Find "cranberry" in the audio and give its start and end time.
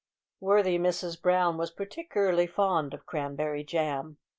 3.05-3.63